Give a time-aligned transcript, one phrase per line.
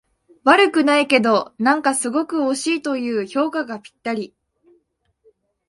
[0.43, 4.33] 悪くないけど、なんかすごく惜しいという評価がぴったり